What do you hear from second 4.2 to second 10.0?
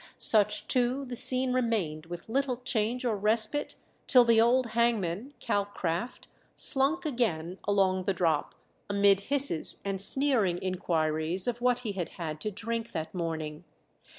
the old hangman (Calcraft) slunk again along the drop, amid hisses